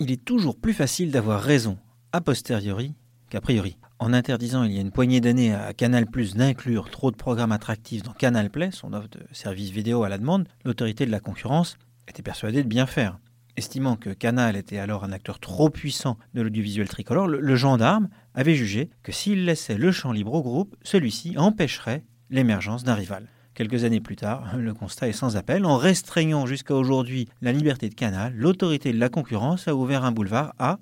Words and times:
Il 0.00 0.12
est 0.12 0.24
toujours 0.24 0.56
plus 0.56 0.74
facile 0.74 1.10
d'avoir 1.10 1.42
raison 1.42 1.76
a 2.12 2.20
posteriori 2.20 2.94
qu'a 3.30 3.40
priori. 3.40 3.78
En 3.98 4.12
interdisant 4.12 4.62
il 4.62 4.72
y 4.72 4.78
a 4.78 4.80
une 4.80 4.92
poignée 4.92 5.20
d'années 5.20 5.52
à 5.52 5.74
Canal 5.74 6.06
Plus 6.06 6.36
d'inclure 6.36 6.88
trop 6.88 7.10
de 7.10 7.16
programmes 7.16 7.50
attractifs 7.50 8.04
dans 8.04 8.12
Canal 8.12 8.48
Play, 8.48 8.70
son 8.70 8.92
offre 8.92 9.08
de 9.08 9.18
services 9.32 9.70
vidéo 9.70 10.04
à 10.04 10.08
la 10.08 10.18
demande, 10.18 10.46
l'autorité 10.64 11.04
de 11.04 11.10
la 11.10 11.18
concurrence 11.18 11.78
était 12.06 12.22
persuadée 12.22 12.62
de 12.62 12.68
bien 12.68 12.86
faire. 12.86 13.18
Estimant 13.56 13.96
que 13.96 14.10
Canal 14.10 14.54
était 14.54 14.78
alors 14.78 15.02
un 15.02 15.10
acteur 15.10 15.40
trop 15.40 15.68
puissant 15.68 16.16
de 16.32 16.42
l'audiovisuel 16.42 16.88
tricolore, 16.88 17.26
le, 17.26 17.40
le 17.40 17.56
gendarme 17.56 18.08
avait 18.34 18.54
jugé 18.54 18.90
que 19.02 19.10
s'il 19.10 19.46
laissait 19.46 19.78
le 19.78 19.90
champ 19.90 20.12
libre 20.12 20.32
au 20.32 20.42
groupe, 20.42 20.76
celui-ci 20.84 21.36
empêcherait 21.36 22.04
l'émergence 22.30 22.84
d'un 22.84 22.94
rival. 22.94 23.26
Quelques 23.58 23.82
années 23.82 23.98
plus 23.98 24.14
tard, 24.14 24.52
le 24.56 24.72
constat 24.72 25.08
est 25.08 25.12
sans 25.12 25.36
appel. 25.36 25.66
En 25.66 25.78
restreignant 25.78 26.46
jusqu'à 26.46 26.76
aujourd'hui 26.76 27.26
la 27.42 27.50
liberté 27.50 27.88
de 27.88 27.94
Canal, 27.96 28.32
l'autorité 28.36 28.92
de 28.92 29.00
la 29.00 29.08
concurrence 29.08 29.66
a 29.66 29.74
ouvert 29.74 30.04
un 30.04 30.12
boulevard 30.12 30.54
à 30.60 30.78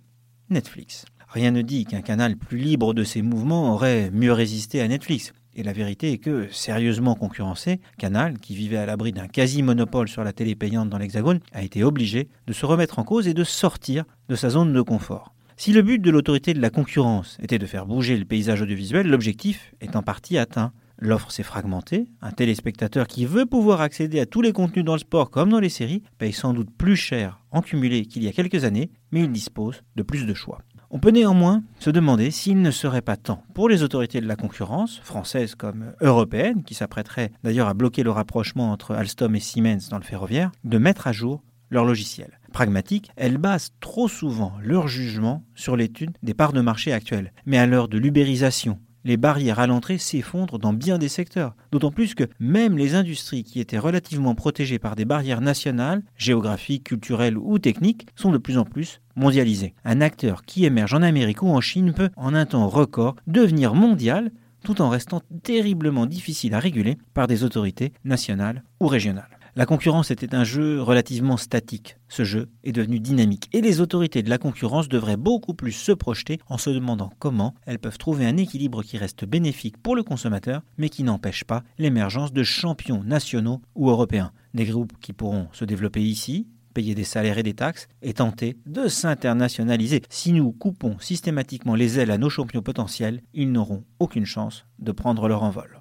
Netflix. 0.50 1.06
Rien 1.26 1.52
ne 1.52 1.62
dit 1.62 1.86
qu'un 1.86 2.02
canal 2.02 2.36
plus 2.36 2.58
libre 2.58 2.92
de 2.92 3.02
ses 3.02 3.22
mouvements 3.22 3.72
aurait 3.72 4.10
mieux 4.10 4.34
résisté 4.34 4.82
à 4.82 4.88
Netflix. 4.88 5.32
Et 5.54 5.62
la 5.62 5.72
vérité 5.72 6.12
est 6.12 6.18
que, 6.18 6.48
sérieusement 6.52 7.14
concurrencé, 7.14 7.80
Canal, 7.96 8.38
qui 8.38 8.54
vivait 8.54 8.77
à 8.77 8.84
l'abri 8.84 9.10
d'un 9.14 9.27
quasi-monopole 9.27 10.08
sur 10.08 10.22
la 10.22 10.34
télé 10.34 10.54
payante 10.54 10.90
dans 10.90 10.98
l'Hexagone, 10.98 11.40
a 11.54 11.62
été 11.62 11.82
obligé 11.82 12.28
de 12.46 12.52
se 12.52 12.66
remettre 12.66 12.98
en 12.98 13.04
cause 13.04 13.27
et 13.27 13.32
de 13.32 13.42
sortir 13.42 14.04
de 14.28 14.36
sa 14.36 14.50
zone 14.50 14.74
de 14.74 14.82
confort. 14.82 15.32
Si 15.56 15.72
le 15.72 15.80
but 15.80 15.98
de 15.98 16.10
l'autorité 16.10 16.52
de 16.52 16.60
la 16.60 16.68
concurrence 16.68 17.38
était 17.40 17.58
de 17.58 17.64
faire 17.64 17.86
bouger 17.86 18.18
le 18.18 18.27
paysage 18.27 18.60
audiovisuel, 18.60 19.08
l'objectif 19.08 19.72
est 19.80 19.96
en 19.96 20.02
partie 20.02 20.36
atteint. 20.36 20.72
L'offre 20.98 21.30
s'est 21.30 21.42
fragmentée. 21.42 22.09
Un 22.23 22.32
téléspectateur 22.32 23.06
qui 23.06 23.27
veut 23.27 23.46
pouvoir 23.46 23.80
accéder 23.80 24.20
à 24.20 24.27
tous 24.27 24.41
les 24.41 24.52
contenus 24.52 24.84
dans 24.84 24.94
le 24.94 25.00
sport 25.00 25.30
comme 25.30 25.50
dans 25.50 25.61
les 25.61 25.69
séries 25.69 26.02
paye 26.19 26.33
sans 26.33 26.55
doute 26.55 26.70
plus 26.77 26.97
cher 26.97 27.41
en 27.50 27.62
cumulé 27.62 28.06
qu'il 28.06 28.22
y 28.25 28.28
a 28.28 28.33
quelques 28.33 28.64
années, 28.64 28.91
mais 29.12 29.20
il 29.20 29.33
dispose 29.33 29.83
de 29.97 30.02
plus 30.02 30.27
de 30.27 30.34
choix. 30.34 30.58
On 30.91 30.98
peut 30.98 31.11
néanmoins 31.11 31.62
se 31.80 31.91
demander 31.91 32.30
s'il 32.30 32.62
ne 32.62 32.70
serait 32.70 33.02
pas 33.02 33.17
temps 33.17 33.42
pour 33.55 33.69
les 33.69 33.83
autorités 33.83 34.20
de 34.20 34.28
la 34.28 34.36
concurrence, 34.36 35.00
françaises 35.02 35.55
comme 35.55 35.92
européennes, 36.00 36.62
qui 36.62 36.74
s'apprêteraient 36.74 37.33
d'ailleurs 37.42 37.69
à 37.69 37.74
bloquer 37.74 38.02
le 38.02 38.12
rapprochement 38.12 38.70
entre 38.70 38.94
Alstom 38.94 39.34
et 39.34 39.41
Siemens 39.41 39.89
dans 39.91 39.98
le 39.98 40.05
ferroviaire, 40.05 40.52
de 40.64 40.78
mettre 40.78 41.08
à 41.08 41.12
jour 41.12 41.42
leur 41.70 41.84
logiciel. 41.84 42.39
Pragmatique, 42.52 43.11
elles 43.17 43.39
basent 43.39 43.72
trop 43.80 44.08
souvent 44.08 44.52
leur 44.62 44.89
jugement 44.89 45.44
sur 45.55 45.77
l'étude 45.77 46.17
des 46.22 46.34
parts 46.34 46.52
de 46.52 46.61
marché 46.61 46.92
actuelles. 46.92 47.33
Mais 47.44 47.58
à 47.58 47.67
l'heure 47.67 47.89
de 47.89 47.98
l'ubérisation, 47.98 48.78
les 49.06 49.16
barrières 49.16 49.60
à 49.60 49.68
l'entrée 49.68 49.98
s'effondrent 49.98 50.58
dans 50.58 50.72
bien 50.72 50.98
des 50.98 51.08
secteurs. 51.08 51.54
D'autant 51.70 51.92
plus 51.92 52.14
que 52.14 52.24
même 52.40 52.76
les 52.76 52.96
industries 52.96 53.44
qui 53.44 53.60
étaient 53.60 53.78
relativement 53.78 54.34
protégées 54.34 54.80
par 54.80 54.96
des 54.96 55.04
barrières 55.04 55.40
nationales, 55.40 56.02
géographiques, 56.16 56.84
culturelles 56.84 57.38
ou 57.38 57.60
techniques, 57.60 58.08
sont 58.16 58.32
de 58.32 58.38
plus 58.38 58.58
en 58.58 58.64
plus 58.64 59.00
mondialisées. 59.14 59.74
Un 59.84 60.00
acteur 60.00 60.42
qui 60.42 60.64
émerge 60.64 60.92
en 60.92 61.02
Amérique 61.02 61.42
ou 61.42 61.48
en 61.48 61.60
Chine 61.60 61.92
peut, 61.92 62.10
en 62.16 62.34
un 62.34 62.46
temps 62.46 62.68
record, 62.68 63.14
devenir 63.28 63.74
mondial 63.74 64.32
tout 64.64 64.82
en 64.82 64.88
restant 64.88 65.22
terriblement 65.44 66.06
difficile 66.06 66.54
à 66.54 66.58
réguler 66.58 66.98
par 67.14 67.28
des 67.28 67.44
autorités 67.44 67.92
nationales 68.04 68.64
ou 68.80 68.88
régionales. 68.88 69.36
La 69.58 69.64
concurrence 69.64 70.10
était 70.10 70.34
un 70.34 70.44
jeu 70.44 70.82
relativement 70.82 71.38
statique. 71.38 71.96
Ce 72.10 72.24
jeu 72.24 72.50
est 72.62 72.72
devenu 72.72 73.00
dynamique 73.00 73.48
et 73.54 73.62
les 73.62 73.80
autorités 73.80 74.22
de 74.22 74.28
la 74.28 74.36
concurrence 74.36 74.86
devraient 74.86 75.16
beaucoup 75.16 75.54
plus 75.54 75.72
se 75.72 75.92
projeter 75.92 76.40
en 76.50 76.58
se 76.58 76.68
demandant 76.68 77.10
comment 77.18 77.54
elles 77.64 77.78
peuvent 77.78 77.96
trouver 77.96 78.27
un 78.27 78.36
équilibre 78.36 78.82
qui 78.82 78.98
reste 78.98 79.24
bénéfique 79.24 79.78
pour 79.78 79.96
le 79.96 80.02
consommateur 80.02 80.60
mais 80.77 80.90
qui 80.90 81.04
n'empêche 81.04 81.44
pas 81.44 81.62
l'émergence 81.78 82.34
de 82.34 82.42
champions 82.42 83.02
nationaux 83.02 83.62
ou 83.74 83.88
européens. 83.88 84.30
Des 84.52 84.66
groupes 84.66 84.92
qui 85.00 85.14
pourront 85.14 85.48
se 85.52 85.64
développer 85.64 86.02
ici, 86.02 86.46
payer 86.74 86.94
des 86.94 87.04
salaires 87.04 87.38
et 87.38 87.42
des 87.42 87.54
taxes 87.54 87.88
et 88.02 88.12
tenter 88.12 88.58
de 88.66 88.89
s'internationaliser. 88.89 90.02
Si 90.11 90.33
nous 90.33 90.52
coupons 90.52 90.98
systématiquement 90.98 91.77
les 91.77 91.98
ailes 91.98 92.11
à 92.11 92.18
nos 92.18 92.28
champions 92.28 92.61
potentiels, 92.61 93.22
ils 93.33 93.50
n'auront 93.50 93.84
aucune 94.00 94.27
chance 94.27 94.66
de 94.80 94.92
prendre 94.92 95.28
leur 95.28 95.45
envol. 95.45 95.80